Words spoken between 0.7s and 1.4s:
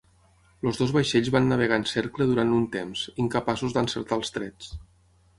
dos vaixells